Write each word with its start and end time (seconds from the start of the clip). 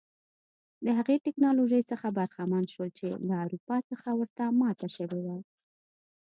د 0.85 0.87
هغې 0.97 1.15
ټکنالوژۍ 1.25 1.81
څخه 1.91 2.07
برخمن 2.17 2.63
شول 2.73 2.89
چې 2.99 3.05
له 3.27 3.35
اروپا 3.45 3.77
څخه 3.89 4.07
ور 4.19 4.29
ماته 4.61 4.87
شوې 4.95 5.19
وه. 5.25 5.37